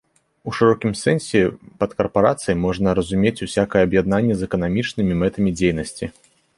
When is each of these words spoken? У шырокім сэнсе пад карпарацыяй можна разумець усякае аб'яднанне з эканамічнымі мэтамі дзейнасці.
У 0.51 0.53
шырокім 0.59 0.95
сэнсе 1.01 1.41
пад 1.83 1.93
карпарацыяй 2.01 2.57
можна 2.65 2.97
разумець 3.03 3.37
усякае 3.49 3.81
аб'яднанне 3.91 4.33
з 4.43 4.53
эканамічнымі 4.53 5.13
мэтамі 5.25 5.59
дзейнасці. 5.63 6.05